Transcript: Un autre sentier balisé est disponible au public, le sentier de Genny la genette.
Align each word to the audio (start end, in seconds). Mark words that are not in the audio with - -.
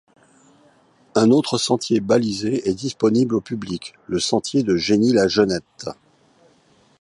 Un 1.13 1.29
autre 1.29 1.59
sentier 1.59 1.99
balisé 1.99 2.67
est 2.67 2.73
disponible 2.73 3.35
au 3.35 3.39
public, 3.39 3.93
le 4.07 4.19
sentier 4.19 4.63
de 4.63 4.75
Genny 4.75 5.13
la 5.13 5.27
genette. 5.27 5.89